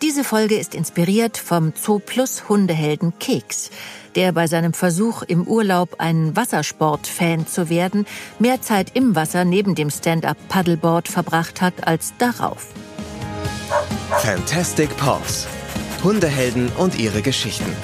[0.00, 3.70] Diese Folge ist inspiriert vom Zoo Plus Hundehelden Keks,
[4.14, 8.06] der bei seinem Versuch im Urlaub ein Wassersport-Fan zu werden,
[8.38, 12.68] mehr Zeit im Wasser neben dem Stand-up-Paddleboard verbracht hat als darauf.
[14.22, 15.48] Fantastic Paws.
[16.04, 17.76] Hundehelden und ihre Geschichten.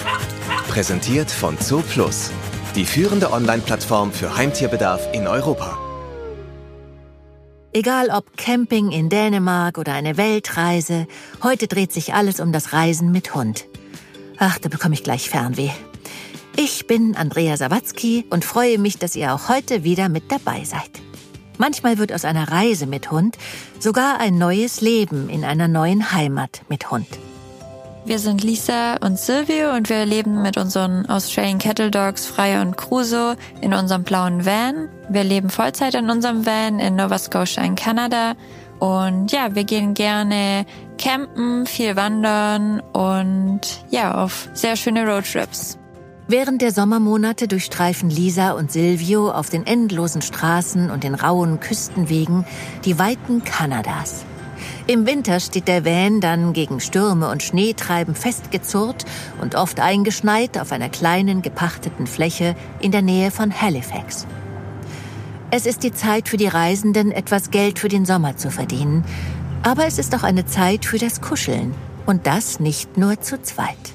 [0.69, 2.31] Präsentiert von Zoo Plus,
[2.77, 5.84] die führende Online-Plattform für Heimtierbedarf in Europa.
[7.77, 11.09] Egal ob Camping in Dänemark oder eine Weltreise,
[11.43, 13.67] heute dreht sich alles um das Reisen mit Hund.
[14.39, 15.71] Ach, da bekomme ich gleich Fernweh.
[16.57, 20.89] Ich bin Andrea Sawatzki und freue mich, dass ihr auch heute wieder mit dabei seid.
[21.59, 23.39] Manchmal wird aus einer Reise mit Hund
[23.81, 27.09] sogar ein neues Leben in einer neuen Heimat mit Hund.
[28.07, 32.77] Wir sind Lisa und Silvio und wir leben mit unseren Australian Cattle Dogs Freya und
[32.77, 34.91] Crusoe in unserem blauen Van.
[35.09, 38.35] Wir leben Vollzeit in unserem Van in Nova Scotia in Kanada.
[38.79, 40.67] Und ja, wir gehen gerne
[40.99, 45.79] campen, viel wandern und ja, auf sehr schöne Roadtrips.
[46.29, 52.45] Während der Sommermonate durchstreifen Lisa und Silvio auf den endlosen Straßen und den rauen Küstenwegen
[52.85, 54.27] die Weiten Kanadas.
[54.87, 59.07] Im Winter steht der Van dann gegen Stürme und Schneetreiben festgezurrt
[59.41, 64.27] und oft eingeschneit auf einer kleinen gepachteten Fläche in der Nähe von Halifax.
[65.51, 69.05] Es ist die Zeit für die Reisenden, etwas Geld für den Sommer zu verdienen,
[69.63, 71.75] aber es ist auch eine Zeit für das Kuscheln
[72.05, 73.95] und das nicht nur zu zweit.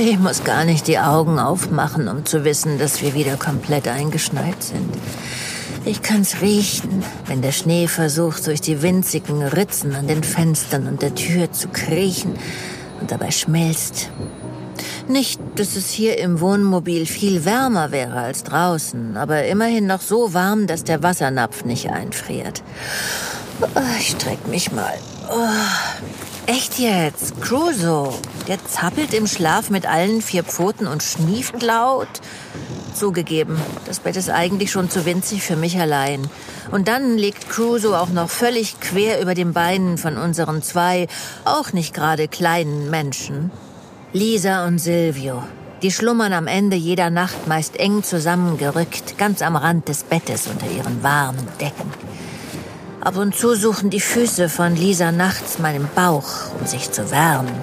[0.00, 4.62] Ich muss gar nicht die Augen aufmachen, um zu wissen, dass wir wieder komplett eingeschneit
[4.62, 4.94] sind.
[5.84, 11.02] Ich kann's riechen, wenn der Schnee versucht, durch die winzigen Ritzen an den Fenstern und
[11.02, 12.36] der Tür zu kriechen
[13.00, 14.10] und dabei schmilzt.
[15.08, 20.32] Nicht, dass es hier im Wohnmobil viel wärmer wäre als draußen, aber immerhin noch so
[20.32, 22.62] warm, dass der Wassernapf nicht einfriert.
[23.74, 24.94] Oh, ich streck mich mal.
[25.28, 26.27] Oh.
[26.48, 27.42] Echt jetzt?
[27.42, 28.14] Crusoe,
[28.46, 32.08] der zappelt im Schlaf mit allen vier Pfoten und schnieft laut?
[32.94, 36.26] Zugegeben, das Bett ist eigentlich schon zu winzig für mich allein.
[36.70, 41.06] Und dann liegt Crusoe auch noch völlig quer über den Beinen von unseren zwei,
[41.44, 43.50] auch nicht gerade kleinen Menschen.
[44.14, 45.42] Lisa und Silvio,
[45.82, 50.70] die schlummern am Ende jeder Nacht meist eng zusammengerückt, ganz am Rand des Bettes unter
[50.70, 52.07] ihren warmen Decken.
[53.00, 56.28] Ab und zu suchen die Füße von Lisa nachts meinen Bauch,
[56.58, 57.54] um sich zu wärmen.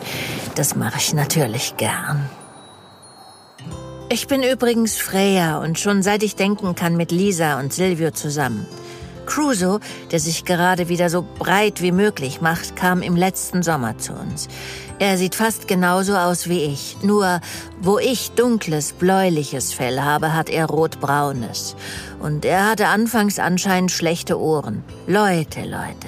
[0.56, 2.29] Das mache ich natürlich gern.
[4.09, 8.66] Ich bin übrigens Freya und schon seit ich denken kann mit Lisa und Silvio zusammen.
[9.25, 9.79] Crusoe,
[10.11, 14.47] der sich gerade wieder so breit wie möglich macht, kam im letzten Sommer zu uns.
[14.97, 16.97] Er sieht fast genauso aus wie ich.
[17.01, 17.41] Nur,
[17.81, 21.75] wo ich dunkles, bläuliches Fell habe, hat er rotbraunes.
[22.19, 24.83] Und er hatte anfangs anscheinend schlechte Ohren.
[25.07, 26.07] Leute, Leute.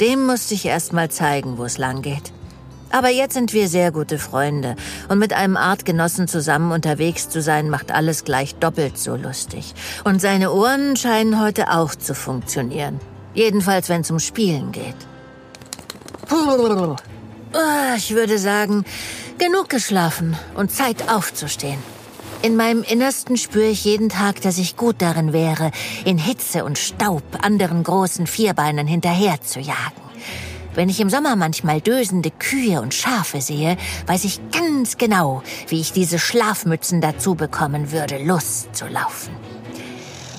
[0.00, 2.35] Dem musste ich erst mal zeigen, wo es lang geht.
[2.96, 4.74] Aber jetzt sind wir sehr gute Freunde
[5.10, 9.74] und mit einem Artgenossen zusammen unterwegs zu sein, macht alles gleich doppelt so lustig.
[10.04, 12.98] Und seine Ohren scheinen heute auch zu funktionieren.
[13.34, 14.96] Jedenfalls, wenn es um Spielen geht.
[17.52, 18.86] Ah, ich würde sagen,
[19.36, 21.80] genug geschlafen und Zeit aufzustehen.
[22.40, 25.70] In meinem Innersten spüre ich jeden Tag, dass ich gut darin wäre,
[26.06, 30.06] in Hitze und Staub anderen großen Vierbeinern hinterher zu jagen.
[30.76, 35.80] Wenn ich im Sommer manchmal dösende Kühe und Schafe sehe, weiß ich ganz genau, wie
[35.80, 39.34] ich diese Schlafmützen dazu bekommen würde, Lust zu laufen.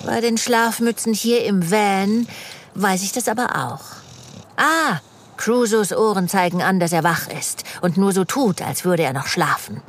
[0.06, 2.28] Bei den Schlafmützen hier im Van
[2.75, 3.81] weiß ich das aber auch.
[4.58, 5.00] Ah,
[5.38, 9.14] Crusoes Ohren zeigen an, dass er wach ist und nur so tut, als würde er
[9.14, 9.81] noch schlafen.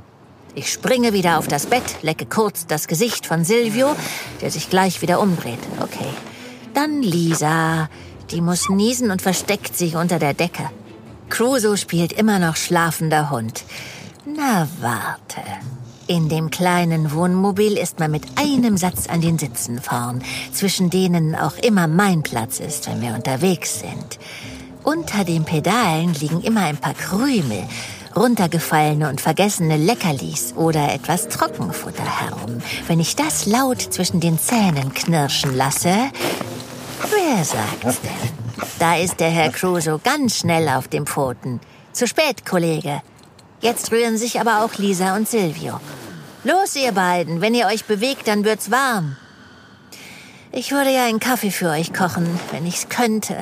[0.54, 3.94] Ich springe wieder auf das Bett, lecke kurz das Gesicht von Silvio,
[4.40, 5.60] der sich gleich wieder umdreht.
[5.80, 6.08] Okay.
[6.72, 7.90] Dann Lisa.
[8.30, 10.70] Die muss niesen und versteckt sich unter der Decke.
[11.30, 13.64] Crusoe spielt immer noch schlafender Hund.
[14.26, 15.40] Na warte.
[16.06, 20.22] In dem kleinen Wohnmobil ist man mit einem Satz an den Sitzen vorn,
[20.52, 24.18] zwischen denen auch immer mein Platz ist, wenn wir unterwegs sind.
[24.84, 27.62] Unter den Pedalen liegen immer ein paar Krümel,
[28.16, 32.62] runtergefallene und vergessene Leckerlis oder etwas Trockenfutter herum.
[32.86, 35.94] Wenn ich das laut zwischen den Zähnen knirschen lasse,
[37.28, 38.68] wer sagt's denn?
[38.78, 41.60] Da ist der Herr Crusoe ganz schnell auf den Pfoten.
[41.92, 43.02] Zu spät, Kollege.
[43.60, 45.80] Jetzt rühren sich aber auch Lisa und Silvio.
[46.44, 49.16] Los, ihr beiden, wenn ihr euch bewegt, dann wird's warm.
[50.52, 53.36] Ich würde ja einen Kaffee für euch kochen, wenn ich's könnte.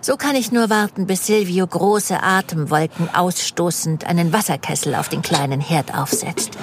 [0.00, 5.60] So kann ich nur warten, bis Silvio große Atemwolken ausstoßend einen Wasserkessel auf den kleinen
[5.60, 6.58] Herd aufsetzt.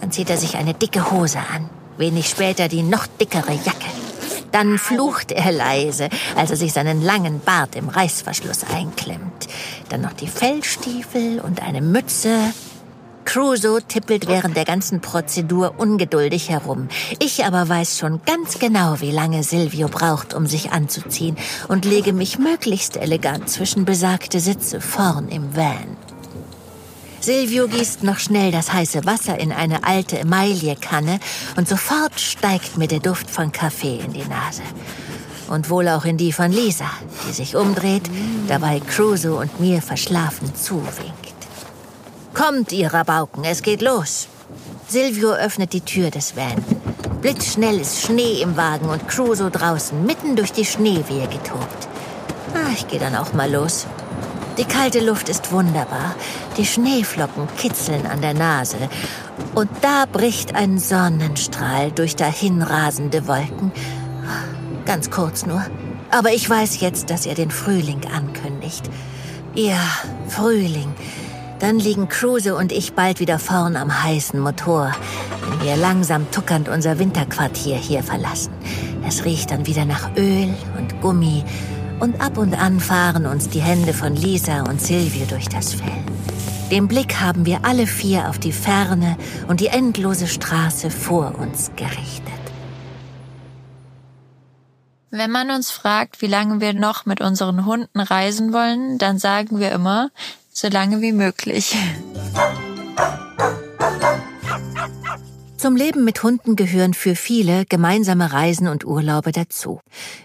[0.00, 4.11] Dann zieht er sich eine dicke Hose an, Wenig später die noch dickere Jacke.
[4.52, 9.48] Dann flucht er leise, als er sich seinen langen Bart im Reißverschluss einklemmt.
[9.88, 12.52] Dann noch die Fellstiefel und eine Mütze.
[13.24, 16.88] Crusoe tippelt während der ganzen Prozedur ungeduldig herum.
[17.18, 21.36] Ich aber weiß schon ganz genau, wie lange Silvio braucht, um sich anzuziehen
[21.68, 25.96] und lege mich möglichst elegant zwischen besagte Sitze vorn im Van.
[27.22, 31.20] Silvio gießt noch schnell das heiße Wasser in eine alte Emaillekanne
[31.56, 34.62] und sofort steigt mir der Duft von Kaffee in die Nase.
[35.48, 36.90] Und wohl auch in die von Lisa,
[37.28, 38.10] die sich umdreht,
[38.48, 41.12] dabei Crusoe und mir verschlafen zuwinkt.
[42.34, 44.26] Kommt, ihr Rabauken, es geht los.
[44.88, 46.64] Silvio öffnet die Tür des Van.
[47.20, 51.86] Blitzschnell ist Schnee im Wagen und Crusoe draußen, mitten durch die Schneewehe getobt.
[52.52, 53.86] Ah, ich gehe dann auch mal los.
[54.58, 56.14] Die kalte Luft ist wunderbar.
[56.58, 58.76] Die Schneeflocken kitzeln an der Nase.
[59.54, 63.72] Und da bricht ein Sonnenstrahl durch dahinrasende Wolken.
[64.84, 65.64] Ganz kurz nur.
[66.10, 68.90] Aber ich weiß jetzt, dass er den Frühling ankündigt.
[69.54, 69.80] Ja,
[70.28, 70.92] Frühling.
[71.58, 74.92] Dann liegen Kruse und ich bald wieder vorn am heißen Motor,
[75.48, 78.52] wenn wir langsam tuckernd unser Winterquartier hier verlassen.
[79.06, 81.44] Es riecht dann wieder nach Öl und Gummi
[82.02, 86.02] und ab und an fahren uns die Hände von Lisa und Silvio durch das Fell.
[86.68, 89.16] Den Blick haben wir alle vier auf die Ferne
[89.46, 92.42] und die endlose Straße vor uns gerichtet.
[95.10, 99.60] Wenn man uns fragt, wie lange wir noch mit unseren Hunden reisen wollen, dann sagen
[99.60, 100.10] wir immer,
[100.52, 101.76] so lange wie möglich.
[105.62, 109.78] Zum Leben mit Hunden gehören für viele gemeinsame Reisen und Urlaube dazu.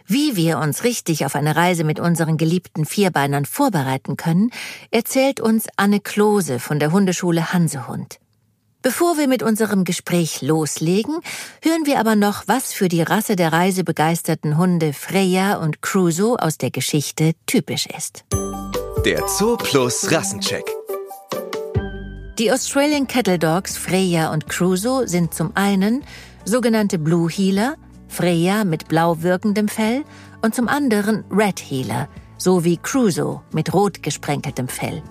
[0.08, 4.50] Wie wir uns richtig auf eine Reise mit unseren geliebten Vierbeinern vorbereiten können,
[4.90, 8.18] erzählt uns Anne Klose von der Hundeschule Hansehund.
[8.82, 11.20] Bevor wir mit unserem Gespräch loslegen,
[11.62, 16.58] hören wir aber noch, was für die Rasse der reisebegeisterten Hunde Freya und Crusoe aus
[16.58, 18.26] der Geschichte typisch ist.
[19.06, 20.66] Der Zoo Plus Rassencheck.
[22.40, 26.04] Die Australian Cattle Dogs Freya und Crusoe sind zum einen
[26.46, 27.78] sogenannte Blue Healer,
[28.10, 30.04] Freya mit blau wirkendem Fell,
[30.44, 32.08] und zum anderen Red Healer,
[32.38, 35.02] sowie Crusoe mit rot gesprenkeltem Fell.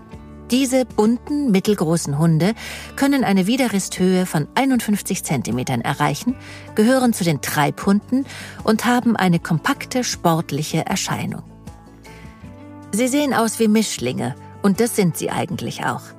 [0.53, 2.55] Diese bunten, mittelgroßen Hunde
[2.95, 6.37] können eine Widerristhöhe von 51 cm erreichen,
[6.77, 8.25] gehören zu den Treibhunden
[8.63, 11.43] und haben eine kompakte, sportliche Erscheinung.
[12.93, 16.16] Sie sehen aus wie Mischlinge, und das sind sie eigentlich auch.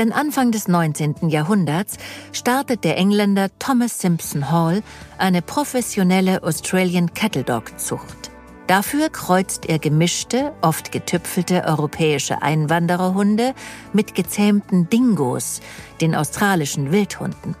[0.00, 1.28] Denn Anfang des 19.
[1.28, 1.98] Jahrhunderts
[2.32, 4.82] startet der Engländer Thomas Simpson Hall
[5.18, 8.30] eine professionelle Australian Cattle Dog Zucht.
[8.66, 13.52] Dafür kreuzt er gemischte, oft getüpfelte europäische Einwandererhunde
[13.92, 15.60] mit gezähmten Dingos,
[16.00, 17.54] den australischen Wildhunden.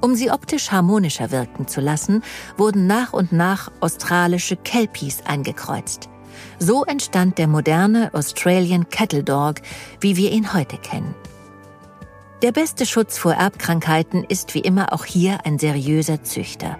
[0.00, 2.24] Um sie optisch harmonischer wirken zu lassen,
[2.56, 6.08] wurden nach und nach australische Kelpies eingekreuzt.
[6.58, 9.58] So entstand der moderne Australian Cattle Dog,
[10.00, 11.14] wie wir ihn heute kennen.
[12.42, 16.76] Der beste Schutz vor Erbkrankheiten ist wie immer auch hier ein seriöser Züchter.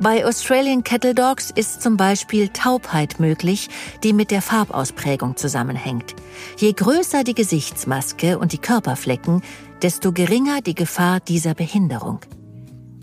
[0.00, 3.68] Bei Australian Cattle Dogs ist zum Beispiel Taubheit möglich,
[4.02, 6.14] die mit der Farbausprägung zusammenhängt.
[6.56, 9.42] Je größer die Gesichtsmaske und die Körperflecken,
[9.82, 12.20] desto geringer die Gefahr dieser Behinderung.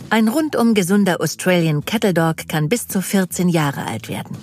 [0.09, 4.36] Ein rundum gesunder Australian Cattle Dog kann bis zu 14 Jahre alt werden.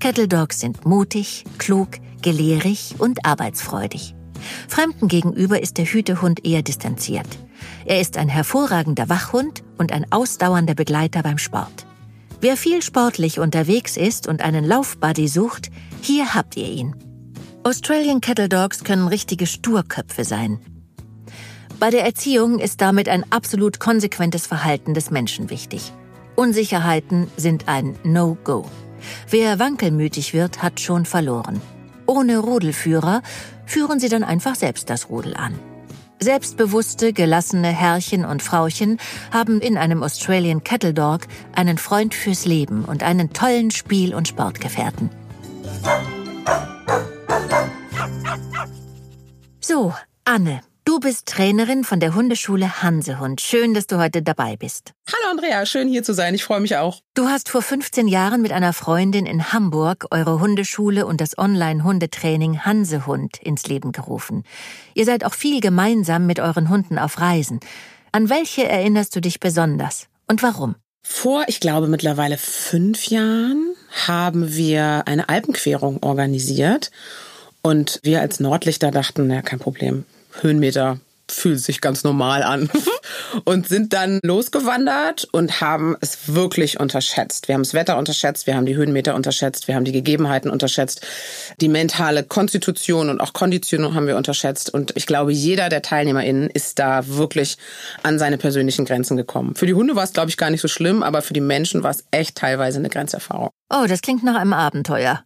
[0.00, 1.90] Cattle Dogs sind mutig, klug,
[2.22, 4.14] gelehrig und arbeitsfreudig.
[4.68, 7.28] Fremden gegenüber ist der Hütehund eher distanziert.
[7.84, 11.86] Er ist ein hervorragender Wachhund und ein ausdauernder Begleiter beim Sport.
[12.40, 15.70] Wer viel sportlich unterwegs ist und einen Laufbuddy sucht,
[16.02, 16.94] hier habt ihr ihn.
[17.62, 20.58] Australian Cattle Dogs können richtige Sturköpfe sein.
[21.80, 25.92] Bei der Erziehung ist damit ein absolut konsequentes Verhalten des Menschen wichtig.
[26.36, 28.66] Unsicherheiten sind ein No-Go.
[29.30, 31.60] Wer wankelmütig wird, hat schon verloren.
[32.06, 33.22] Ohne Rudelführer
[33.66, 35.58] führen sie dann einfach selbst das Rudel an.
[36.20, 38.98] Selbstbewusste, gelassene Herrchen und Frauchen
[39.30, 41.22] haben in einem Australian Cattle Dog
[41.54, 45.10] einen Freund fürs Leben und einen tollen Spiel- und Sportgefährten.
[49.60, 49.92] So,
[50.24, 53.40] Anne, Du bist Trainerin von der Hundeschule Hansehund.
[53.40, 54.92] Schön, dass du heute dabei bist.
[55.08, 56.34] Hallo Andrea, schön hier zu sein.
[56.34, 57.00] Ich freue mich auch.
[57.14, 62.66] Du hast vor 15 Jahren mit einer Freundin in Hamburg eure Hundeschule und das Online-Hundetraining
[62.66, 64.42] Hansehund ins Leben gerufen.
[64.92, 67.60] Ihr seid auch viel gemeinsam mit euren Hunden auf Reisen.
[68.12, 70.74] An welche erinnerst du dich besonders und warum?
[71.02, 73.74] Vor, ich glaube, mittlerweile fünf Jahren
[74.06, 76.90] haben wir eine Alpenquerung organisiert.
[77.62, 80.04] Und wir als Nordlichter dachten, ja, kein Problem
[80.40, 80.98] Höhenmeter
[81.30, 82.68] fühlt sich ganz normal an.
[83.44, 87.48] und sind dann losgewandert und haben es wirklich unterschätzt.
[87.48, 91.06] Wir haben das Wetter unterschätzt, wir haben die Höhenmeter unterschätzt, wir haben die Gegebenheiten unterschätzt,
[91.60, 94.72] die mentale Konstitution und auch Kondition haben wir unterschätzt.
[94.72, 97.56] Und ich glaube, jeder der TeilnehmerInnen ist da wirklich
[98.02, 99.54] an seine persönlichen Grenzen gekommen.
[99.54, 101.82] Für die Hunde war es, glaube ich, gar nicht so schlimm, aber für die Menschen
[101.82, 103.50] war es echt teilweise eine Grenzerfahrung.
[103.70, 105.24] Oh, das klingt nach einem Abenteuer.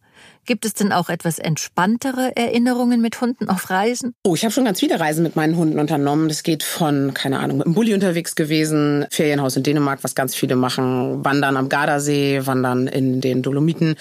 [0.48, 4.14] Gibt es denn auch etwas entspanntere Erinnerungen mit Hunden auf Reisen?
[4.24, 6.30] Oh, ich habe schon ganz viele Reisen mit meinen Hunden unternommen.
[6.30, 10.34] Das geht von, keine Ahnung, mit dem Bulli unterwegs gewesen, Ferienhaus in Dänemark, was ganz
[10.34, 13.96] viele machen, Wandern am Gardasee, Wandern in den Dolomiten.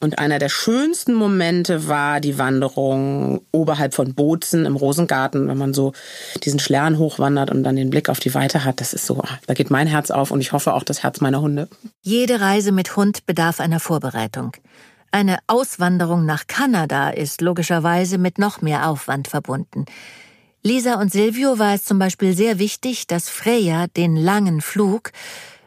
[0.00, 5.74] Und einer der schönsten Momente war die Wanderung oberhalb von Bozen im Rosengarten, wenn man
[5.74, 5.92] so
[6.42, 8.80] diesen Schlern hochwandert und dann den Blick auf die Weite hat.
[8.80, 11.42] Das ist so, da geht mein Herz auf und ich hoffe auch das Herz meiner
[11.42, 11.68] Hunde.
[12.00, 14.52] Jede Reise mit Hund bedarf einer Vorbereitung.
[15.14, 19.84] Eine Auswanderung nach Kanada ist logischerweise mit noch mehr Aufwand verbunden.
[20.62, 25.12] Lisa und Silvio war es zum Beispiel sehr wichtig, dass Freya den langen Flug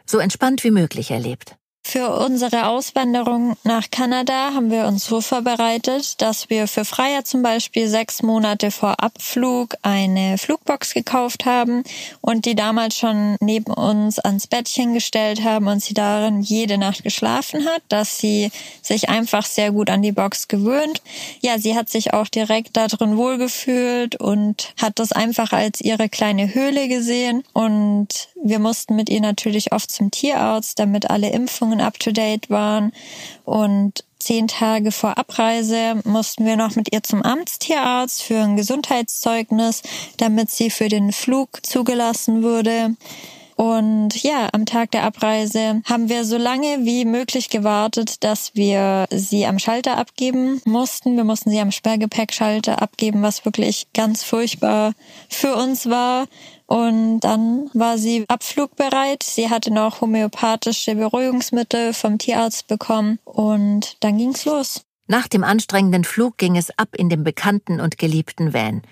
[0.04, 1.56] so entspannt wie möglich erlebt.
[1.88, 7.42] Für unsere Auswanderung nach Kanada haben wir uns so vorbereitet, dass wir für Freier zum
[7.42, 11.84] Beispiel sechs Monate vor Abflug eine Flugbox gekauft haben
[12.20, 17.04] und die damals schon neben uns ans Bettchen gestellt haben und sie darin jede Nacht
[17.04, 18.50] geschlafen hat, dass sie
[18.82, 21.02] sich einfach sehr gut an die Box gewöhnt.
[21.40, 26.52] Ja, sie hat sich auch direkt darin wohlgefühlt und hat das einfach als ihre kleine
[26.52, 31.80] Höhle gesehen und wir mussten mit ihr natürlich oft zum Tierarzt, damit alle Impfungen Impfungen
[31.80, 32.92] up-to-date waren.
[33.44, 39.82] Und zehn Tage vor Abreise mussten wir noch mit ihr zum Amtstierarzt für ein Gesundheitszeugnis,
[40.16, 42.96] damit sie für den Flug zugelassen wurde.
[43.56, 49.06] Und ja, am Tag der Abreise haben wir so lange wie möglich gewartet, dass wir
[49.10, 51.16] sie am Schalter abgeben mussten.
[51.16, 54.92] Wir mussten sie am Sperrgepäckschalter abgeben, was wirklich ganz furchtbar
[55.30, 56.26] für uns war.
[56.66, 59.22] Und dann war sie abflugbereit.
[59.22, 64.82] Sie hatte noch homöopathische Beruhigungsmittel vom Tierarzt bekommen und dann ging's los.
[65.08, 68.82] Nach dem anstrengenden Flug ging es ab in den bekannten und geliebten Van.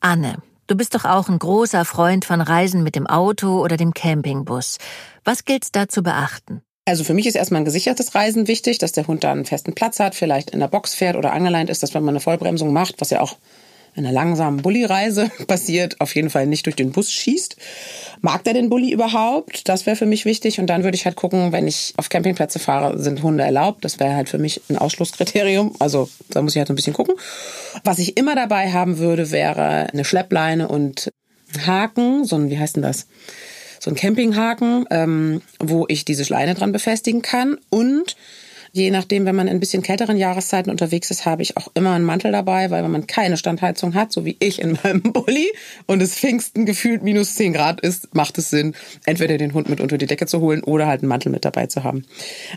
[0.00, 3.92] Anne, du bist doch auch ein großer Freund von Reisen mit dem Auto oder dem
[3.92, 4.78] Campingbus.
[5.22, 6.62] Was gilt's da zu beachten?
[6.86, 9.74] Also für mich ist erstmal ein gesichertes Reisen wichtig, dass der Hund da einen festen
[9.74, 12.72] Platz hat, vielleicht in der Box fährt oder angeleint ist, dass wenn man eine Vollbremsung
[12.72, 13.36] macht, was ja auch
[13.96, 17.56] einer langsamen Bulli-Reise passiert, auf jeden Fall nicht durch den Bus schießt.
[18.20, 19.68] Mag der den Bulli überhaupt?
[19.68, 20.60] Das wäre für mich wichtig.
[20.60, 23.84] Und dann würde ich halt gucken, wenn ich auf Campingplätze fahre, sind Hunde erlaubt.
[23.84, 25.74] Das wäre halt für mich ein Ausschlusskriterium.
[25.78, 27.14] Also da muss ich halt ein bisschen gucken.
[27.84, 31.10] Was ich immer dabei haben würde, wäre eine Schleppleine und
[31.66, 33.06] Haken, so ein, wie heißt denn das?
[33.80, 38.16] So ein Campinghaken, ähm, wo ich diese Schleine dran befestigen kann und
[38.72, 41.92] Je nachdem, wenn man in ein bisschen kälteren Jahreszeiten unterwegs ist, habe ich auch immer
[41.92, 45.52] einen Mantel dabei, weil wenn man keine Standheizung hat, so wie ich in meinem Bulli
[45.86, 48.74] und es Pfingsten gefühlt minus 10 Grad ist, macht es Sinn,
[49.06, 51.66] entweder den Hund mit unter die Decke zu holen oder halt einen Mantel mit dabei
[51.66, 52.04] zu haben.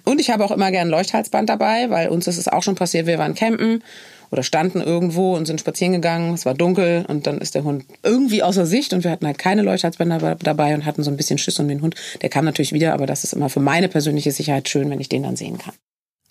[0.03, 2.75] Und ich habe auch immer gern ein Leuchthalsband dabei, weil uns ist es auch schon
[2.75, 3.84] passiert, wir waren campen
[4.34, 6.34] oder standen irgendwo und sind spazieren gegangen.
[6.34, 9.38] Es war dunkel und dann ist der Hund irgendwie außer Sicht und wir hatten halt
[9.38, 11.96] keine Leuchthalsbänder dabei und hatten so ein bisschen Schiss um den Hund.
[12.22, 15.10] Der kam natürlich wieder, aber das ist immer für meine persönliche Sicherheit schön, wenn ich
[15.10, 15.74] den dann sehen kann.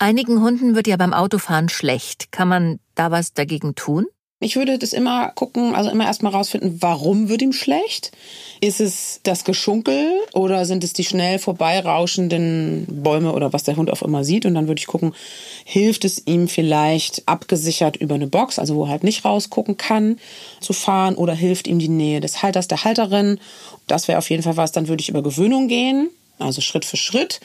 [0.03, 2.33] Einigen Hunden wird ja beim Autofahren schlecht.
[2.33, 4.05] Kann man da was dagegen tun?
[4.41, 8.11] Ich würde das immer gucken, also immer erstmal rausfinden, warum wird ihm schlecht?
[8.59, 13.89] Ist es das Geschunkel oder sind es die schnell vorbeirauschenden Bäume oder was der Hund
[13.89, 14.45] auch immer sieht?
[14.45, 15.15] Und dann würde ich gucken,
[15.63, 20.19] hilft es ihm vielleicht abgesichert über eine Box, also wo er halt nicht rausgucken kann,
[20.59, 23.39] zu fahren oder hilft ihm die Nähe des Halters, der Halterin?
[23.87, 24.73] Das wäre auf jeden Fall was.
[24.73, 27.39] Dann würde ich über Gewöhnung gehen, also Schritt für Schritt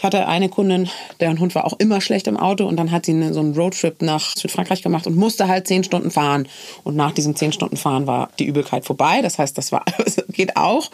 [0.00, 0.88] ich hatte eine Kundin,
[1.20, 4.00] deren Hund war auch immer schlecht im Auto und dann hat sie so einen Roadtrip
[4.00, 6.48] nach Südfrankreich gemacht und musste halt zehn Stunden fahren.
[6.84, 9.20] Und nach diesem zehn Stunden Fahren war die Übelkeit vorbei.
[9.20, 9.84] Das heißt, das war,
[10.30, 10.90] geht auch.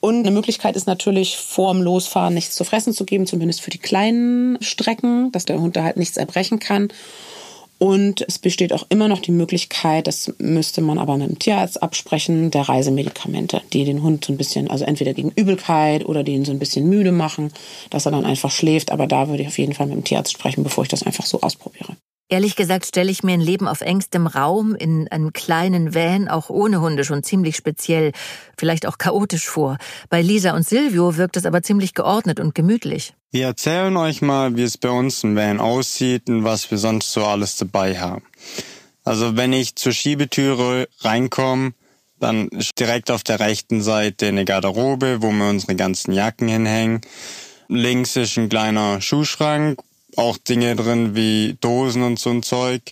[0.00, 3.76] Und eine Möglichkeit ist natürlich, vorm Losfahren nichts zu fressen zu geben, zumindest für die
[3.76, 6.88] kleinen Strecken, dass der Hund da halt nichts erbrechen kann.
[7.78, 11.80] Und es besteht auch immer noch die Möglichkeit, das müsste man aber mit dem Tierarzt
[11.80, 16.44] absprechen, der Reisemedikamente, die den Hund so ein bisschen, also entweder gegen Übelkeit oder den
[16.44, 17.52] so ein bisschen müde machen,
[17.90, 18.90] dass er dann einfach schläft.
[18.90, 21.24] Aber da würde ich auf jeden Fall mit dem Tierarzt sprechen, bevor ich das einfach
[21.24, 21.96] so ausprobiere.
[22.30, 26.50] Ehrlich gesagt stelle ich mir ein Leben auf engstem Raum in einem kleinen Van, auch
[26.50, 28.12] ohne Hunde, schon ziemlich speziell,
[28.58, 29.78] vielleicht auch chaotisch vor.
[30.10, 33.14] Bei Lisa und Silvio wirkt es aber ziemlich geordnet und gemütlich.
[33.30, 37.12] Wir erzählen euch mal, wie es bei uns im Van aussieht und was wir sonst
[37.12, 38.24] so alles dabei haben.
[39.04, 41.72] Also wenn ich zur Schiebetüre reinkomme,
[42.20, 47.00] dann ist direkt auf der rechten Seite eine Garderobe, wo wir unsere ganzen Jacken hinhängen.
[47.68, 49.80] Links ist ein kleiner Schuhschrank,
[50.18, 52.82] auch Dinge drin wie Dosen und so ein Zeug.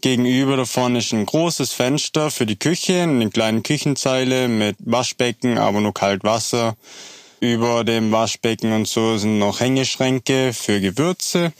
[0.00, 5.80] Gegenüber davon ist ein großes Fenster für die Küche, eine kleine Küchenzeile mit Waschbecken, aber
[5.80, 6.76] nur Kaltwasser.
[7.40, 11.52] Über dem Waschbecken und so sind noch Hängeschränke für Gewürze.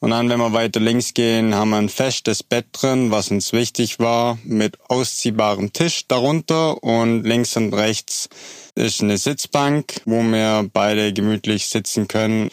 [0.00, 3.52] Und dann, wenn wir weiter links gehen, haben wir ein festes Bett drin, was uns
[3.52, 6.82] wichtig war, mit ausziehbarem Tisch darunter.
[6.82, 8.30] Und links und rechts
[8.74, 12.50] ist eine Sitzbank, wo wir beide gemütlich sitzen können.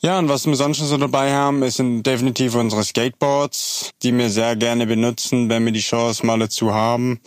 [0.00, 4.54] Ja, und was wir sonst so dabei haben, sind definitiv unsere Skateboards, die wir sehr
[4.56, 7.20] gerne benutzen, wenn wir die Chance mal dazu haben.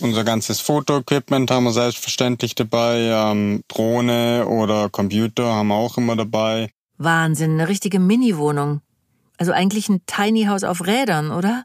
[0.00, 3.10] Unser ganzes Fotoequipment haben wir selbstverständlich dabei.
[3.10, 6.70] Ähm, Drohne oder Computer haben wir auch immer dabei.
[6.98, 8.80] Wahnsinn, eine richtige Mini-Wohnung.
[9.36, 11.64] Also eigentlich ein Tiny House auf Rädern, oder?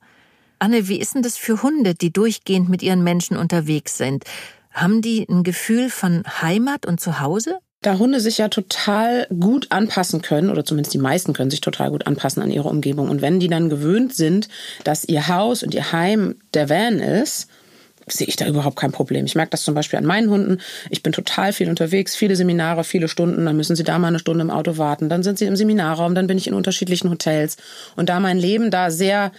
[0.60, 4.25] Anne, wie ist denn das für Hunde, die durchgehend mit ihren Menschen unterwegs sind?
[4.72, 7.60] Haben die ein Gefühl von Heimat und Zuhause?
[7.82, 11.92] Da Hunde sich ja total gut anpassen können, oder zumindest die meisten können sich total
[11.92, 13.10] gut anpassen an ihre Umgebung.
[13.10, 14.50] Und wenn die dann gewöhnt sind,
[14.84, 17.48] dass ihr Haus und ihr Heim der Van ist,
[18.12, 19.26] sehe ich da überhaupt kein Problem.
[19.26, 20.60] Ich merke das zum Beispiel an meinen Hunden.
[20.90, 23.46] Ich bin total viel unterwegs, viele Seminare, viele Stunden.
[23.46, 25.10] Dann müssen sie da mal eine Stunde im Auto warten.
[25.10, 27.58] Dann sind sie im Seminarraum, dann bin ich in unterschiedlichen Hotels.
[27.96, 29.32] Und da mein Leben da sehr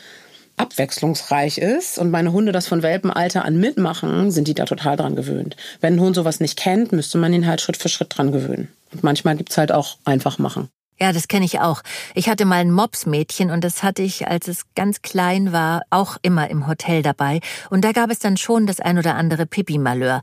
[0.61, 5.17] abwechslungsreich ist und meine Hunde das von Welpenalter an mitmachen, sind die da total dran
[5.17, 5.57] gewöhnt.
[5.81, 8.69] Wenn ein Hund sowas nicht kennt, müsste man ihn halt Schritt für Schritt dran gewöhnen.
[8.93, 10.69] Und manchmal gibt's halt auch einfach machen.
[11.03, 11.81] Ja, das kenne ich auch.
[12.15, 16.19] Ich hatte mal ein Mopsmädchen und das hatte ich, als es ganz klein war, auch
[16.21, 17.41] immer im Hotel dabei.
[17.71, 20.21] Und da gab es dann schon das ein oder andere Pipi-Malheur.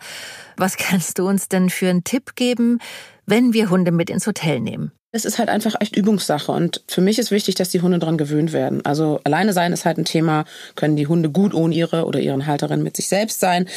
[0.55, 2.77] Was kannst du uns denn für einen Tipp geben,
[3.25, 4.91] wenn wir Hunde mit ins Hotel nehmen?
[5.13, 8.17] Es ist halt einfach echt Übungssache und für mich ist wichtig, dass die Hunde dran
[8.17, 8.85] gewöhnt werden.
[8.85, 10.43] Also alleine sein ist halt ein Thema,
[10.75, 13.67] können die Hunde gut ohne ihre oder ihren Halterin mit sich selbst sein.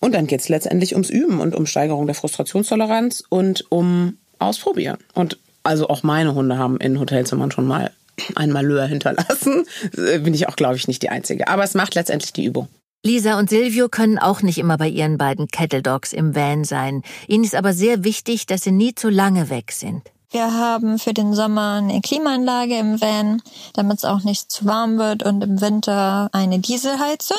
[0.00, 4.98] Und dann geht's letztendlich ums Üben und um Steigerung der Frustrationstoleranz und um Ausprobieren.
[5.14, 7.92] Und also auch meine Hunde haben in Hotelzimmern schon mal
[8.34, 9.64] ein Malheur hinterlassen.
[9.96, 11.48] Äh, bin ich auch, glaube ich, nicht die Einzige.
[11.48, 12.68] Aber es macht letztendlich die Übung.
[13.04, 17.02] Lisa und Silvio können auch nicht immer bei ihren beiden Kettle Dogs im Van sein.
[17.26, 20.11] Ihnen ist aber sehr wichtig, dass sie nie zu lange weg sind.
[20.32, 23.42] Wir haben für den Sommer eine Klimaanlage im Van,
[23.74, 27.36] damit es auch nicht zu warm wird und im Winter eine Dieselheizung.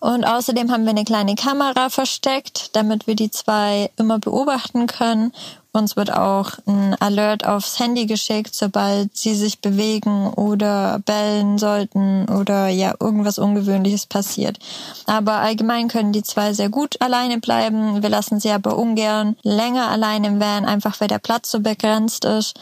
[0.00, 5.32] Und außerdem haben wir eine kleine Kamera versteckt, damit wir die zwei immer beobachten können
[5.72, 12.28] uns wird auch ein Alert aufs Handy geschickt, sobald sie sich bewegen oder bellen sollten
[12.28, 14.58] oder ja irgendwas Ungewöhnliches passiert.
[15.06, 18.02] Aber allgemein können die zwei sehr gut alleine bleiben.
[18.02, 22.24] Wir lassen sie aber ungern länger allein im Van, einfach weil der Platz so begrenzt
[22.24, 22.54] ist.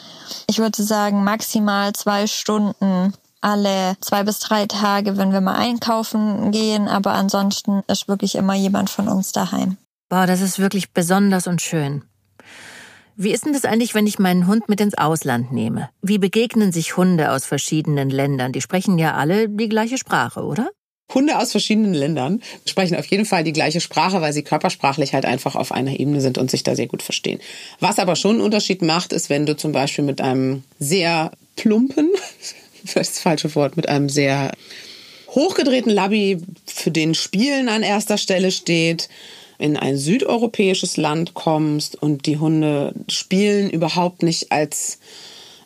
[0.48, 6.52] Ich würde sagen maximal zwei Stunden alle zwei bis drei Tage, wenn wir mal einkaufen
[6.52, 6.88] gehen.
[6.88, 9.78] Aber ansonsten ist wirklich immer jemand von uns daheim.
[10.08, 12.02] Boah, das ist wirklich besonders und schön.
[13.22, 15.90] Wie ist denn das eigentlich, wenn ich meinen Hund mit ins Ausland nehme?
[16.00, 18.52] Wie begegnen sich Hunde aus verschiedenen Ländern?
[18.52, 20.70] Die sprechen ja alle die gleiche Sprache, oder?
[21.12, 25.26] Hunde aus verschiedenen Ländern sprechen auf jeden Fall die gleiche Sprache, weil sie körpersprachlich halt
[25.26, 27.40] einfach auf einer Ebene sind und sich da sehr gut verstehen.
[27.78, 32.08] Was aber schon einen Unterschied macht, ist, wenn du zum Beispiel mit einem sehr plumpen,
[32.86, 34.50] vielleicht das falsche Wort, mit einem sehr
[35.28, 39.10] hochgedrehten Labby, für den Spielen an erster Stelle steht,
[39.60, 44.98] in ein südeuropäisches Land kommst und die Hunde spielen überhaupt nicht als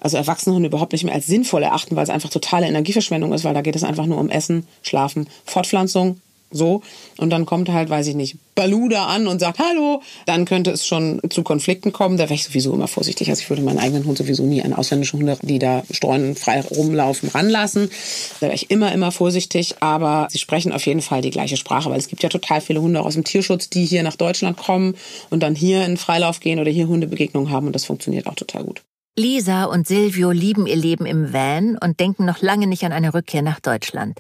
[0.01, 3.43] also erwachsene Hunde überhaupt nicht mehr als sinnvoll erachten, weil es einfach totale Energieverschwendung ist,
[3.43, 6.21] weil da geht es einfach nur um Essen, Schlafen, Fortpflanzung,
[6.55, 6.83] so.
[7.19, 10.01] Und dann kommt halt, weiß ich nicht, Baluda an und sagt Hallo.
[10.27, 12.17] Dann könnte es schon zu Konflikten kommen.
[12.17, 13.29] Da wäre ich sowieso immer vorsichtig.
[13.29, 16.61] Also ich würde meinen eigenen Hund sowieso nie an ausländische Hunde, die da streuen, frei
[16.61, 17.91] rumlaufen, ranlassen.
[18.41, 19.77] Da wäre ich immer, immer vorsichtig.
[19.81, 22.81] Aber sie sprechen auf jeden Fall die gleiche Sprache, weil es gibt ja total viele
[22.81, 24.95] Hunde aus dem Tierschutz, die hier nach Deutschland kommen
[25.31, 27.67] und dann hier in Freilauf gehen oder hier Hundebegegnungen haben.
[27.67, 28.83] Und das funktioniert auch total gut.
[29.17, 33.15] Lisa und Silvio lieben ihr Leben im Van und denken noch lange nicht an eine
[33.15, 34.19] Rückkehr nach Deutschland.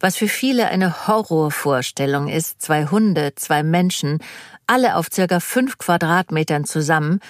[0.00, 4.18] Was für viele eine Horrorvorstellung ist, zwei Hunde, zwei Menschen,
[4.66, 7.20] alle auf circa fünf Quadratmetern zusammen,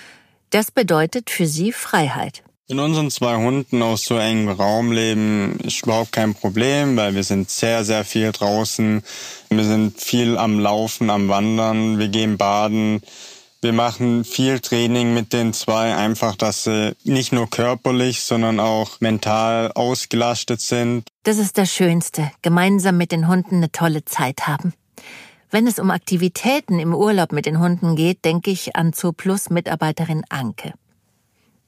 [0.51, 2.43] das bedeutet für sie Freiheit.
[2.71, 7.25] In unseren zwei Hunden aus so engem Raum leben ist überhaupt kein Problem, weil wir
[7.25, 9.03] sind sehr, sehr viel draußen.
[9.49, 13.01] Wir sind viel am Laufen, am Wandern, wir gehen baden.
[13.61, 19.01] Wir machen viel Training mit den zwei, einfach, dass sie nicht nur körperlich, sondern auch
[19.01, 21.09] mental ausgelastet sind.
[21.25, 24.75] Das ist das Schönste, gemeinsam mit den Hunden eine tolle Zeit haben.
[25.51, 30.23] Wenn es um Aktivitäten im Urlaub mit den Hunden geht, denke ich an Zooplus Mitarbeiterin
[30.29, 30.75] Anke.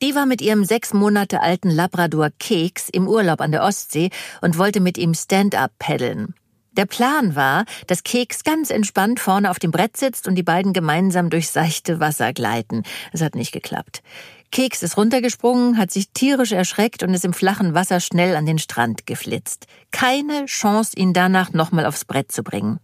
[0.01, 4.59] Die war mit ihrem sechs Monate alten Labrador Keks im Urlaub an der Ostsee und
[4.59, 6.35] wollte mit ihm Stand-up paddeln.
[6.81, 10.73] Der Plan war, dass Keks ganz entspannt vorne auf dem Brett sitzt und die beiden
[10.73, 12.85] gemeinsam durch seichte Wasser gleiten.
[13.13, 14.03] Es hat nicht geklappt.
[14.51, 18.59] Keks ist runtergesprungen, hat sich tierisch erschreckt und ist im flachen Wasser schnell an den
[18.59, 19.67] Strand geflitzt.
[19.91, 22.81] Keine Chance, ihn danach nochmal aufs Brett zu bringen.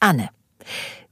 [0.00, 0.30] Anne.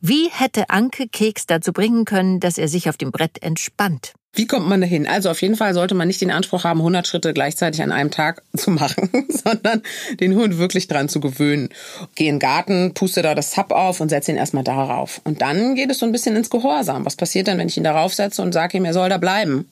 [0.00, 4.12] Wie hätte Anke Keks dazu bringen können, dass er sich auf dem Brett entspannt?
[4.34, 5.08] Wie kommt man dahin?
[5.08, 8.12] Also auf jeden Fall sollte man nicht den Anspruch haben, 100 Schritte gleichzeitig an einem
[8.12, 9.82] Tag zu machen, sondern
[10.20, 11.70] den Hund wirklich dran zu gewöhnen.
[12.14, 15.20] Geh in den Garten, puste da das Zap auf und setze ihn erstmal darauf.
[15.24, 17.04] Und dann geht es so ein bisschen ins Gehorsam.
[17.04, 19.68] Was passiert dann, wenn ich ihn darauf setze und sage ihm, er soll da bleiben?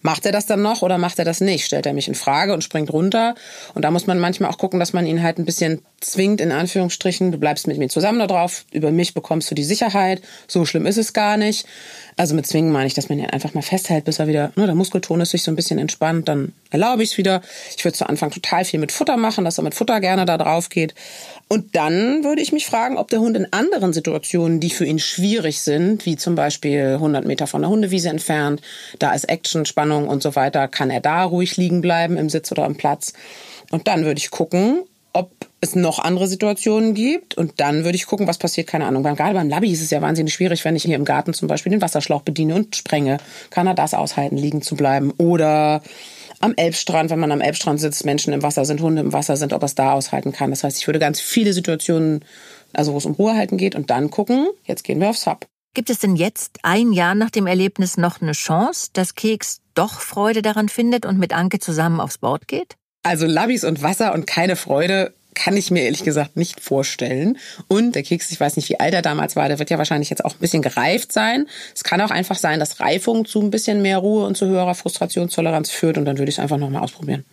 [0.00, 1.64] Macht er das dann noch oder macht er das nicht?
[1.64, 3.34] Stellt er mich in Frage und springt runter?
[3.74, 6.52] Und da muss man manchmal auch gucken, dass man ihn halt ein bisschen zwingt, in
[6.52, 7.32] Anführungsstrichen.
[7.32, 8.64] Du bleibst mit mir zusammen da drauf.
[8.70, 10.22] Über mich bekommst du die Sicherheit.
[10.46, 11.66] So schlimm ist es gar nicht.
[12.16, 14.66] Also mit zwingen meine ich, dass man ihn einfach mal festhält, bis er wieder, ne,
[14.66, 16.28] der Muskeltonus sich so ein bisschen entspannt.
[16.28, 17.42] Dann erlaube ich es wieder.
[17.76, 20.38] Ich würde zu Anfang total viel mit Futter machen, dass er mit Futter gerne da
[20.38, 20.94] drauf geht.
[21.48, 24.98] Und dann würde ich mich fragen, ob der Hund in anderen Situationen, die für ihn
[24.98, 28.60] schwierig sind, wie zum Beispiel 100 Meter von der Hundewiese entfernt,
[28.98, 32.52] da ist Action, Spannung und so weiter, kann er da ruhig liegen bleiben im Sitz
[32.52, 33.12] oder am Platz.
[33.70, 37.36] Und dann würde ich gucken, ob es noch andere Situationen gibt.
[37.36, 39.02] Und dann würde ich gucken, was passiert, keine Ahnung.
[39.02, 41.70] Gerade beim Labby ist es ja wahnsinnig schwierig, wenn ich hier im Garten zum Beispiel
[41.70, 43.18] den Wasserschlauch bediene und sprenge.
[43.50, 45.12] Kann er das aushalten, liegen zu bleiben?
[45.18, 45.82] Oder
[46.40, 49.52] am Elbstrand, wenn man am Elbstrand sitzt, Menschen im Wasser sind, Hunde im Wasser sind,
[49.52, 50.50] ob er es da aushalten kann.
[50.50, 52.24] Das heißt, ich würde ganz viele Situationen,
[52.72, 55.46] also wo es um Ruhe halten geht und dann gucken, jetzt gehen wir aufs Hub.
[55.74, 60.00] Gibt es denn jetzt, ein Jahr nach dem Erlebnis, noch eine Chance, dass Keks doch
[60.00, 62.76] Freude daran findet und mit Anke zusammen aufs Board geht?
[63.02, 67.38] Also Labbys und Wasser und keine Freude kann ich mir ehrlich gesagt nicht vorstellen.
[67.68, 70.10] Und der Keks, ich weiß nicht, wie alt er damals war, der wird ja wahrscheinlich
[70.10, 71.46] jetzt auch ein bisschen gereift sein.
[71.74, 74.74] Es kann auch einfach sein, dass Reifung zu ein bisschen mehr Ruhe und zu höherer
[74.74, 75.96] Frustrationstoleranz führt.
[75.96, 77.24] Und dann würde ich es einfach nochmal ausprobieren.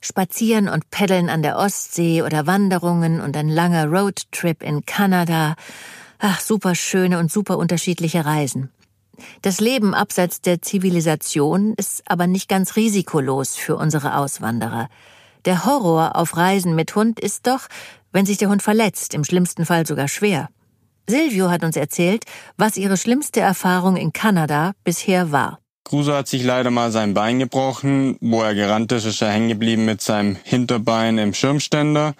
[0.00, 5.54] Spazieren und Paddeln an der Ostsee oder Wanderungen und ein langer Roadtrip in Kanada.
[6.18, 8.70] Ach, super schöne und super unterschiedliche Reisen.
[9.42, 14.88] Das Leben abseits der Zivilisation ist aber nicht ganz risikolos für unsere Auswanderer.
[15.44, 17.62] Der Horror auf Reisen mit Hund ist doch,
[18.12, 20.48] wenn sich der Hund verletzt, im schlimmsten Fall sogar schwer.
[21.08, 22.24] Silvio hat uns erzählt,
[22.56, 25.58] was ihre schlimmste Erfahrung in Kanada bisher war.
[25.84, 28.16] Crusoe hat sich leider mal sein Bein gebrochen.
[28.20, 32.14] Wo er gerannt ist, ist er hängen geblieben mit seinem Hinterbein im Schirmständer.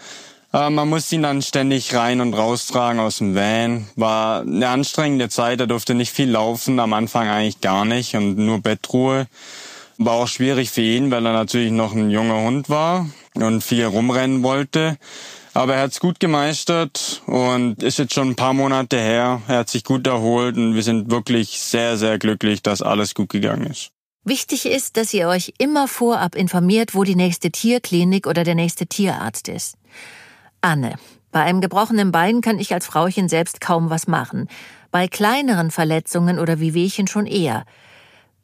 [0.50, 3.86] Aber man muss ihn dann ständig rein und raustragen aus dem Van.
[3.96, 8.36] War eine anstrengende Zeit, er durfte nicht viel laufen, am Anfang eigentlich gar nicht und
[8.36, 9.26] nur Bettruhe.
[10.04, 13.84] War auch schwierig für ihn, weil er natürlich noch ein junger Hund war und viel
[13.84, 14.96] rumrennen wollte.
[15.54, 19.42] Aber er hat es gut gemeistert und ist jetzt schon ein paar Monate her.
[19.48, 23.28] Er hat sich gut erholt und wir sind wirklich sehr, sehr glücklich, dass alles gut
[23.28, 23.90] gegangen ist.
[24.24, 28.86] Wichtig ist, dass ihr euch immer vorab informiert, wo die nächste Tierklinik oder der nächste
[28.86, 29.76] Tierarzt ist.
[30.60, 30.94] Anne,
[31.32, 34.48] bei einem gebrochenen Bein kann ich als Frauchen selbst kaum was machen.
[34.90, 37.64] Bei kleineren Verletzungen oder Wehwehchen schon eher.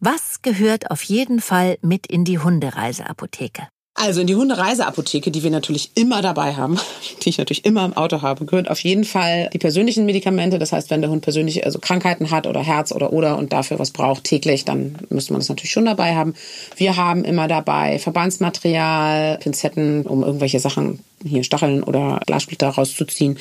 [0.00, 3.66] Was gehört auf jeden Fall mit in die Hundereiseapotheke?
[4.00, 6.78] Also in die Hundereiseapotheke, die wir natürlich immer dabei haben,
[7.22, 10.58] die ich natürlich immer im Auto habe, gehört auf jeden Fall die persönlichen Medikamente.
[10.58, 13.78] Das heißt, wenn der Hund persönliche also Krankheiten hat oder Herz oder oder und dafür
[13.78, 16.34] was braucht täglich, dann müsste man das natürlich schon dabei haben.
[16.76, 23.38] Wir haben immer dabei Verbandsmaterial, Pinzetten, um irgendwelche Sachen hier Stacheln oder Glassplitter rauszuziehen.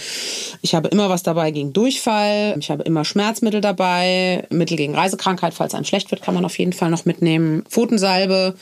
[0.62, 2.56] Ich habe immer was dabei gegen Durchfall.
[2.60, 4.46] Ich habe immer Schmerzmittel dabei.
[4.50, 7.64] Mittel gegen Reisekrankheit, falls einem schlecht wird, kann man auf jeden Fall noch mitnehmen.
[7.70, 8.56] Pfotensalbe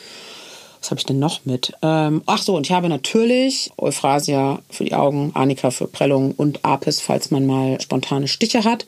[0.85, 1.73] was habe ich denn noch mit?
[1.81, 6.63] Ähm, ach so, und ich habe natürlich Euphrasia für die Augen, Arnika für Prellung und
[6.63, 8.85] Apis, falls man mal spontane Stiche hat.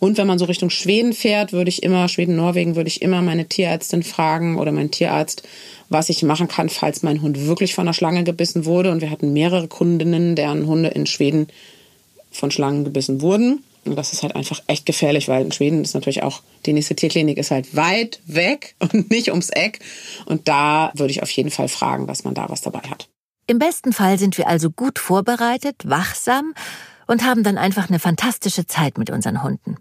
[0.00, 3.22] Und wenn man so Richtung Schweden fährt, würde ich immer, Schweden, Norwegen, würde ich immer
[3.22, 5.44] meine Tierärztin fragen oder meinen Tierarzt,
[5.88, 8.90] was ich machen kann, falls mein Hund wirklich von einer Schlange gebissen wurde.
[8.90, 11.46] Und wir hatten mehrere Kundinnen, deren Hunde in Schweden
[12.32, 13.62] von Schlangen gebissen wurden.
[13.86, 16.96] Und das ist halt einfach echt gefährlich, weil in Schweden ist natürlich auch, die nächste
[16.96, 19.80] Tierklinik ist halt weit weg und nicht ums Eck.
[20.26, 23.08] Und da würde ich auf jeden Fall fragen, dass man da was dabei hat.
[23.46, 26.52] Im besten Fall sind wir also gut vorbereitet, wachsam
[27.06, 29.76] und haben dann einfach eine fantastische Zeit mit unseren Hunden.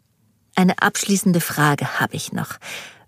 [0.55, 2.57] Eine abschließende Frage habe ich noch.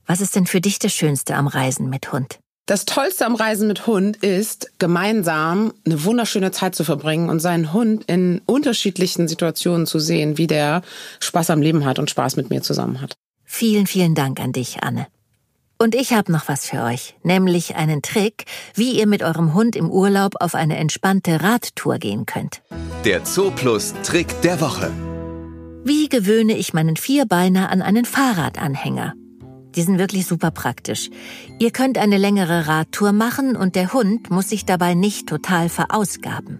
[0.06, 2.40] Was ist denn für dich das Schönste am Reisen mit Hund?
[2.68, 7.72] Das Tollste am Reisen mit Hund ist, gemeinsam eine wunderschöne Zeit zu verbringen und seinen
[7.72, 10.82] Hund in unterschiedlichen Situationen zu sehen, wie der
[11.22, 13.14] Spaß am Leben hat und Spaß mit mir zusammen hat.
[13.46, 15.08] Vielen, vielen Dank an dich, Anne.
[15.78, 18.44] Und ich habe noch was für euch, nämlich einen Trick,
[18.76, 22.62] wie ihr mit eurem Hund im Urlaub auf eine entspannte Radtour gehen könnt.
[23.06, 24.92] Der Zooplus Trick der Woche.
[25.86, 29.14] Wie gewöhne ich meinen Vierbeiner an einen Fahrradanhänger?
[29.76, 31.10] Die sind wirklich super praktisch.
[31.60, 36.60] Ihr könnt eine längere Radtour machen und der Hund muss sich dabei nicht total verausgaben.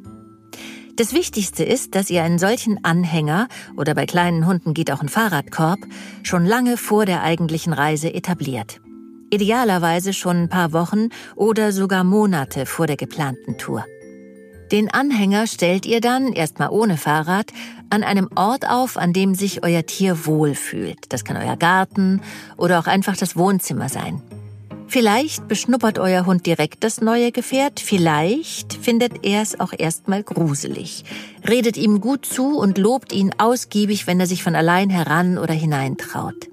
[0.98, 5.10] Das Wichtigste ist, dass ihr einen solchen Anhänger oder bei kleinen Hunden geht auch ein
[5.10, 5.80] Fahrradkorb
[6.24, 8.82] schon lange vor der eigentlichen Reise etabliert.
[9.30, 13.86] Idealerweise schon ein paar Wochen oder sogar Monate vor der geplanten Tour.
[14.72, 17.54] Den Anhänger stellt ihr dann, erstmal ohne Fahrrad,
[17.90, 20.98] an einem Ort auf, an dem sich euer Tier wohlfühlt.
[21.10, 22.22] Das kann euer Garten
[22.58, 24.22] oder auch einfach das Wohnzimmer sein.
[24.90, 31.04] Vielleicht beschnuppert euer Hund direkt das neue Gefährt, vielleicht findet er es auch erstmal gruselig,
[31.48, 35.54] redet ihm gut zu und lobt ihn ausgiebig, wenn er sich von allein heran oder
[35.54, 36.48] hineintraut.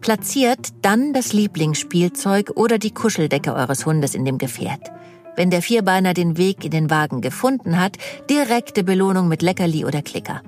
[0.00, 4.90] Platziert dann das Lieblingsspielzeug oder die Kuscheldecke eures Hundes in dem Gefährt.
[5.36, 7.96] Wenn der Vierbeiner den Weg in den Wagen gefunden hat,
[8.30, 10.42] direkte Belohnung mit Leckerli oder Klicker.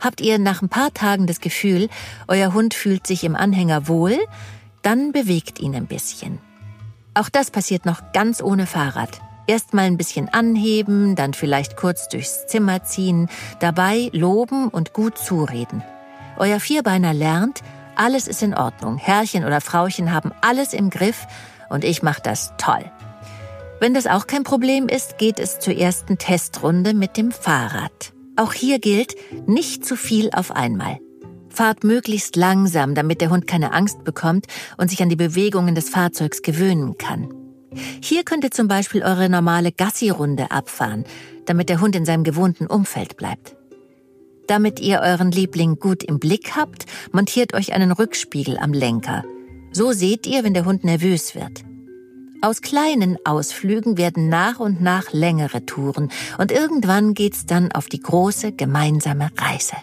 [0.00, 1.88] Habt ihr nach ein paar Tagen das Gefühl,
[2.28, 4.18] euer Hund fühlt sich im Anhänger wohl,
[4.82, 6.38] dann bewegt ihn ein bisschen.
[7.14, 9.20] Auch das passiert noch ganz ohne Fahrrad.
[9.46, 13.28] Erst mal ein bisschen anheben, dann vielleicht kurz durchs Zimmer ziehen,
[13.60, 15.82] dabei loben und gut zureden.
[16.36, 17.62] Euer Vierbeiner lernt,
[17.94, 18.98] alles ist in Ordnung.
[18.98, 21.26] Herrchen oder Frauchen haben alles im Griff
[21.70, 22.84] und ich mache das toll.
[23.78, 28.12] Wenn das auch kein Problem ist, geht es zur ersten Testrunde mit dem Fahrrad.
[28.36, 29.14] Auch hier gilt,
[29.46, 30.98] nicht zu viel auf einmal.
[31.50, 34.46] Fahrt möglichst langsam, damit der Hund keine Angst bekommt
[34.78, 37.28] und sich an die Bewegungen des Fahrzeugs gewöhnen kann.
[38.02, 41.04] Hier könnt ihr zum Beispiel eure normale Gassi-Runde abfahren,
[41.44, 43.56] damit der Hund in seinem gewohnten Umfeld bleibt.
[44.46, 49.24] Damit ihr euren Liebling gut im Blick habt, montiert euch einen Rückspiegel am Lenker.
[49.72, 51.64] So seht ihr, wenn der Hund nervös wird.
[52.42, 58.00] Aus kleinen Ausflügen werden nach und nach längere Touren und irgendwann geht's dann auf die
[58.00, 59.76] große gemeinsame Reise.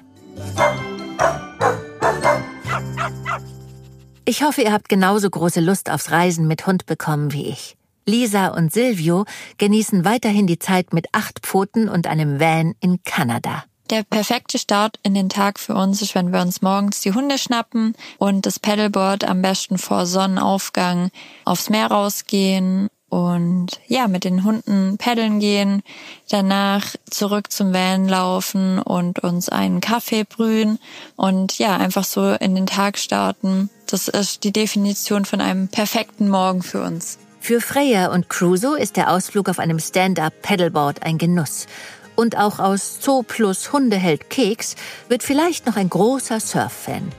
[4.25, 7.75] Ich hoffe, ihr habt genauso große Lust aufs Reisen mit Hund bekommen wie ich.
[8.05, 9.25] Lisa und Silvio
[9.57, 13.63] genießen weiterhin die Zeit mit acht Pfoten und einem Van in Kanada.
[13.89, 17.37] Der perfekte Start in den Tag für uns ist, wenn wir uns morgens die Hunde
[17.37, 21.11] schnappen und das Paddleboard am besten vor Sonnenaufgang
[21.43, 25.83] aufs Meer rausgehen und ja, mit den Hunden paddeln gehen,
[26.29, 30.79] danach zurück zum Van laufen und uns einen Kaffee brühen
[31.15, 33.69] und ja, einfach so in den Tag starten.
[33.85, 37.19] Das ist die Definition von einem perfekten Morgen für uns.
[37.39, 41.67] Für Freya und Crusoe ist der Ausflug auf einem Stand-up-Paddleboard ein Genuss.
[42.15, 44.75] Und auch aus Zoo plus Hundeheld Keks
[45.09, 47.11] wird vielleicht noch ein großer Surf-Fan.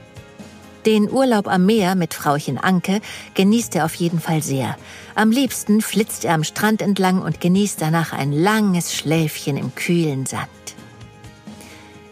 [0.85, 3.01] Den Urlaub am Meer mit Frauchen Anke
[3.33, 4.77] genießt er auf jeden Fall sehr.
[5.15, 10.27] Am liebsten flitzt er am Strand entlang und genießt danach ein langes Schläfchen im kühlen
[10.27, 10.47] Sand.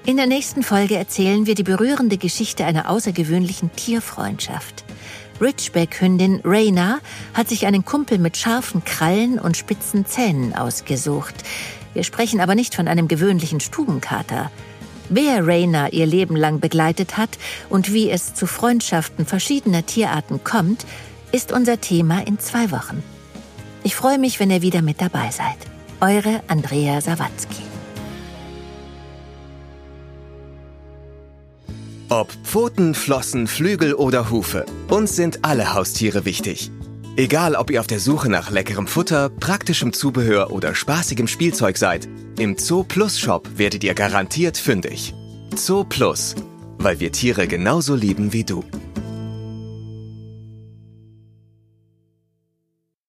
[0.05, 4.83] In der nächsten Folge erzählen wir die berührende Geschichte einer außergewöhnlichen Tierfreundschaft.
[5.39, 6.99] Ridgeback-Hündin Raina
[7.33, 11.35] hat sich einen Kumpel mit scharfen Krallen und spitzen Zähnen ausgesucht.
[11.93, 14.51] Wir sprechen aber nicht von einem gewöhnlichen Stubenkater.
[15.09, 17.37] Wer Raina ihr Leben lang begleitet hat
[17.69, 20.85] und wie es zu Freundschaften verschiedener Tierarten kommt,
[21.31, 23.03] ist unser Thema in zwei Wochen.
[23.83, 25.57] Ich freue mich, wenn ihr wieder mit dabei seid.
[25.99, 27.61] Eure Andrea Sawatzki.
[32.09, 36.69] Ob Pfoten, Flossen, Flügel oder Hufe, uns sind alle Haustiere wichtig.
[37.15, 42.09] Egal, ob ihr auf der Suche nach leckerem Futter, praktischem Zubehör oder spaßigem Spielzeug seid,
[42.39, 45.13] im Zoo Plus Shop werdet ihr garantiert fündig.
[45.55, 46.33] Zoo Plus,
[46.79, 48.63] weil wir Tiere genauso lieben wie du.